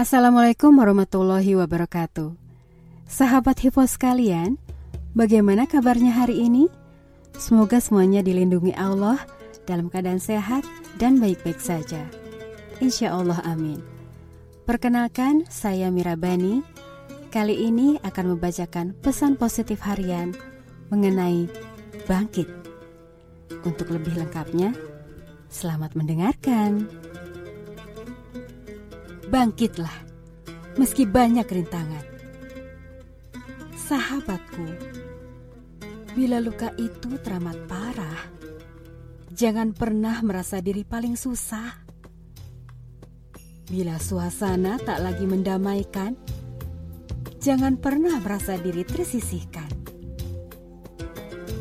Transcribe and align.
Assalamualaikum 0.00 0.80
warahmatullahi 0.80 1.60
wabarakatuh. 1.60 2.32
Sahabat 3.04 3.60
Hipo 3.60 3.84
sekalian, 3.84 4.56
bagaimana 5.12 5.68
kabarnya 5.68 6.16
hari 6.16 6.40
ini? 6.40 6.72
Semoga 7.36 7.84
semuanya 7.84 8.24
dilindungi 8.24 8.72
Allah 8.80 9.20
dalam 9.68 9.92
keadaan 9.92 10.16
sehat 10.16 10.64
dan 10.96 11.20
baik-baik 11.20 11.60
saja. 11.60 12.00
Insya 12.80 13.12
Allah 13.12 13.44
amin. 13.44 13.84
Perkenalkan, 14.64 15.44
saya 15.52 15.92
Mirabani. 15.92 16.64
Kali 17.28 17.68
ini 17.68 18.00
akan 18.00 18.32
membacakan 18.32 18.96
pesan 19.04 19.36
positif 19.36 19.84
harian 19.84 20.32
mengenai 20.88 21.44
bangkit. 22.08 22.48
Untuk 23.68 23.92
lebih 23.92 24.16
lengkapnya, 24.16 24.72
selamat 25.52 25.92
mendengarkan. 25.92 26.88
Bangkitlah, 29.30 29.94
meski 30.74 31.06
banyak 31.06 31.46
rintangan. 31.46 32.02
Sahabatku, 33.78 34.66
bila 36.18 36.42
luka 36.42 36.74
itu 36.74 37.14
teramat 37.22 37.54
parah, 37.70 38.26
jangan 39.30 39.70
pernah 39.70 40.18
merasa 40.26 40.58
diri 40.58 40.82
paling 40.82 41.14
susah. 41.14 41.78
Bila 43.70 44.02
suasana 44.02 44.82
tak 44.82 44.98
lagi 44.98 45.22
mendamaikan, 45.30 46.18
jangan 47.38 47.78
pernah 47.78 48.18
merasa 48.18 48.58
diri 48.58 48.82
tersisihkan. 48.82 49.70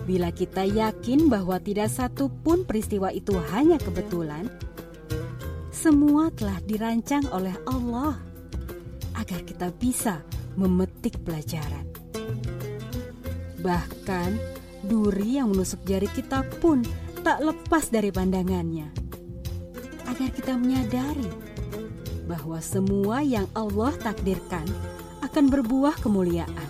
Bila 0.10 0.34
kita 0.34 0.66
yakin 0.66 1.30
bahwa 1.30 1.62
tidak 1.62 1.94
satu 1.94 2.34
pun 2.34 2.66
peristiwa 2.66 3.14
itu 3.14 3.38
hanya 3.54 3.78
kebetulan, 3.78 4.50
semua 5.80 6.28
telah 6.36 6.60
dirancang 6.68 7.24
oleh 7.32 7.56
Allah 7.64 8.20
agar 9.16 9.40
kita 9.48 9.72
bisa 9.72 10.20
memetik 10.60 11.16
pelajaran. 11.24 11.88
Bahkan 13.64 14.30
duri 14.84 15.40
yang 15.40 15.56
menusuk 15.56 15.80
jari 15.88 16.12
kita 16.12 16.44
pun 16.60 16.84
tak 17.24 17.40
lepas 17.40 17.88
dari 17.88 18.12
pandangannya. 18.12 18.92
Agar 20.04 20.36
kita 20.36 20.60
menyadari 20.60 21.32
bahwa 22.28 22.60
semua 22.60 23.24
yang 23.24 23.48
Allah 23.56 23.96
takdirkan 24.04 24.68
akan 25.24 25.48
berbuah 25.48 25.96
kemuliaan. 26.04 26.70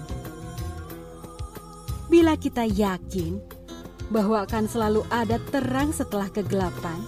Bila 2.13 2.37
kita 2.37 2.61
yakin 2.61 3.41
bahwa 4.13 4.45
akan 4.45 4.69
selalu 4.69 5.01
ada 5.09 5.41
terang 5.49 5.89
setelah 5.89 6.29
kegelapan, 6.29 7.01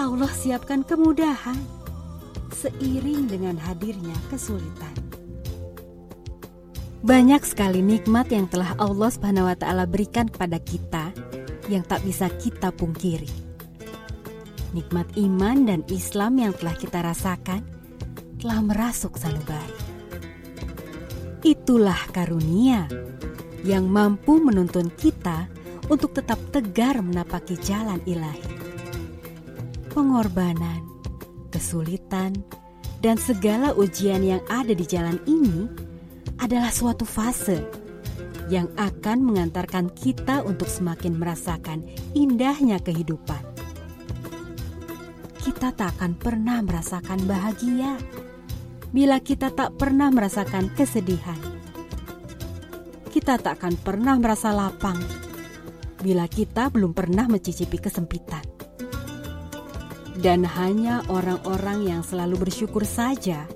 Allah 0.00 0.30
siapkan 0.32 0.80
kemudahan 0.80 1.56
seiring 2.52 3.28
dengan 3.28 3.56
hadirnya 3.60 4.16
kesulitan. 4.32 4.94
Banyak 7.02 7.42
sekali 7.42 7.82
nikmat 7.82 8.30
yang 8.30 8.46
telah 8.46 8.78
Allah 8.78 9.10
Subhanahu 9.10 9.50
wa 9.50 9.56
taala 9.58 9.84
berikan 9.84 10.30
kepada 10.30 10.62
kita 10.62 11.10
yang 11.66 11.82
tak 11.84 12.00
bisa 12.06 12.30
kita 12.40 12.70
pungkiri. 12.72 13.28
Nikmat 14.72 15.12
iman 15.18 15.68
dan 15.68 15.80
Islam 15.90 16.40
yang 16.40 16.54
telah 16.56 16.76
kita 16.78 17.02
rasakan 17.02 17.60
telah 18.40 18.58
merasuk 18.64 19.18
sanubari. 19.18 19.76
Itulah 21.42 21.98
karunia 22.14 22.86
yang 23.66 23.90
mampu 23.90 24.38
menuntun 24.38 24.88
kita 24.94 25.50
untuk 25.90 26.14
tetap 26.14 26.38
tegar 26.54 27.02
menapaki 27.02 27.58
jalan 27.58 27.98
ilahi 28.06 28.61
pengorbanan, 29.92 30.80
kesulitan, 31.52 32.32
dan 33.04 33.20
segala 33.20 33.76
ujian 33.76 34.24
yang 34.24 34.42
ada 34.48 34.72
di 34.72 34.88
jalan 34.88 35.20
ini 35.28 35.68
adalah 36.40 36.72
suatu 36.72 37.04
fase 37.04 37.60
yang 38.48 38.66
akan 38.80 39.22
mengantarkan 39.22 39.92
kita 39.92 40.42
untuk 40.42 40.66
semakin 40.66 41.14
merasakan 41.14 41.84
indahnya 42.16 42.80
kehidupan. 42.80 43.40
Kita 45.42 45.74
tak 45.74 45.98
akan 45.98 46.16
pernah 46.18 46.58
merasakan 46.62 47.22
bahagia 47.28 47.98
bila 48.90 49.18
kita 49.18 49.50
tak 49.52 49.74
pernah 49.78 50.10
merasakan 50.10 50.70
kesedihan. 50.74 51.38
Kita 53.12 53.36
tak 53.38 53.60
akan 53.60 53.74
pernah 53.76 54.16
merasa 54.16 54.54
lapang 54.54 54.98
bila 56.02 56.26
kita 56.26 56.70
belum 56.70 56.94
pernah 56.94 57.30
mencicipi 57.30 57.78
kesempitan 57.78 58.51
dan 60.20 60.44
hanya 60.44 61.00
orang-orang 61.08 61.88
yang 61.88 62.02
selalu 62.04 62.48
bersyukur 62.48 62.84
saja 62.84 63.48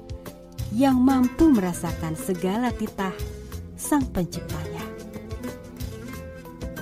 yang 0.72 0.96
mampu 0.96 1.52
merasakan 1.52 2.16
segala 2.16 2.72
titah 2.72 3.12
Sang 3.76 4.08
Penciptanya. 4.08 4.82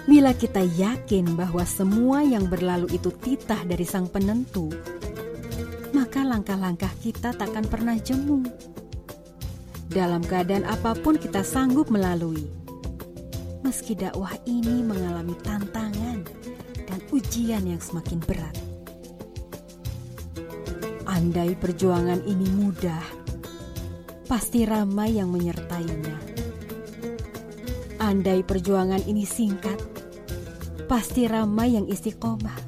Bila 0.04 0.36
kita 0.36 0.60
yakin 0.60 1.32
bahwa 1.34 1.64
semua 1.64 2.20
yang 2.22 2.46
berlalu 2.46 2.92
itu 2.92 3.10
titah 3.10 3.64
dari 3.64 3.82
Sang 3.88 4.06
Penentu, 4.06 4.70
maka 5.96 6.22
langkah-langkah 6.22 6.92
kita 7.00 7.32
takkan 7.32 7.64
pernah 7.64 7.96
jemu. 7.96 8.44
Dalam 9.88 10.20
keadaan 10.22 10.68
apa 10.68 10.92
pun 10.92 11.16
kita 11.16 11.40
sanggup 11.40 11.88
melalui. 11.88 12.46
Meski 13.64 13.96
dakwah 13.96 14.36
ini 14.44 14.84
mengalami 14.84 15.32
tantangan 15.40 16.20
dan 16.84 17.00
ujian 17.08 17.64
yang 17.64 17.80
semakin 17.80 18.20
berat. 18.20 18.73
Andai 21.14 21.54
perjuangan 21.54 22.26
ini 22.26 22.42
mudah, 22.58 22.98
pasti 24.26 24.66
ramai 24.66 25.14
yang 25.14 25.30
menyertainya. 25.30 26.18
Andai 28.02 28.42
perjuangan 28.42 28.98
ini 29.06 29.22
singkat, 29.22 29.78
pasti 30.90 31.30
ramai 31.30 31.78
yang 31.78 31.86
istiqomah. 31.86 32.58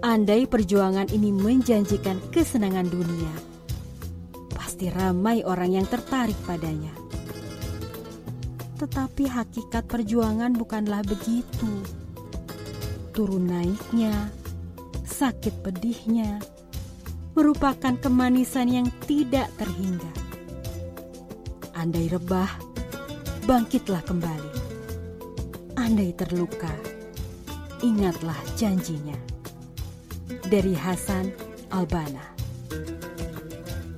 Andai 0.00 0.48
perjuangan 0.48 1.12
ini 1.12 1.28
menjanjikan 1.28 2.32
kesenangan 2.32 2.88
dunia, 2.88 3.34
pasti 4.56 4.88
ramai 4.88 5.44
orang 5.44 5.76
yang 5.76 5.84
tertarik 5.84 6.40
padanya. 6.48 6.96
Tetapi 8.80 9.28
hakikat 9.28 9.84
perjuangan 9.84 10.56
bukanlah 10.56 11.04
begitu. 11.04 11.84
Turun 13.12 13.52
naiknya, 13.52 14.32
sakit 15.12 15.60
pedihnya, 15.60 16.40
merupakan 17.36 17.92
kemanisan 18.00 18.72
yang 18.72 18.88
tidak 19.04 19.52
terhingga. 19.60 20.08
Andai 21.76 22.08
rebah, 22.08 22.48
bangkitlah 23.44 24.00
kembali. 24.08 24.52
Andai 25.76 26.16
terluka, 26.16 26.72
ingatlah 27.84 28.36
janjinya. 28.56 29.16
Dari 30.48 30.72
Hasan 30.72 31.32
Albana. 31.68 32.32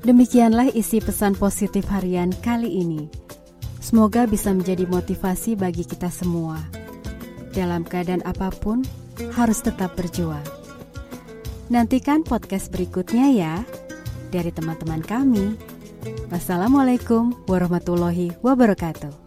Demikianlah 0.03 0.75
isi 0.75 0.99
pesan 0.99 1.39
positif 1.39 1.87
harian 1.89 2.35
kali 2.43 2.83
ini. 2.83 3.07
Semoga 3.79 4.27
bisa 4.27 4.51
menjadi 4.51 4.85
motivasi 4.85 5.55
bagi 5.55 5.87
kita 5.87 6.11
semua. 6.11 6.59
Dalam 7.55 7.87
keadaan 7.87 8.23
apa 8.27 8.51
pun, 8.51 8.83
harus 9.35 9.63
tetap 9.63 9.95
berjuang 9.95 10.64
Nantikan 11.73 12.21
podcast 12.21 12.69
berikutnya 12.69 13.33
ya 13.33 13.55
dari 14.29 14.53
teman-teman 14.53 15.01
kami. 15.01 15.57
Wassalamualaikum 16.29 17.33
warahmatullahi 17.49 18.37
wabarakatuh. 18.45 19.24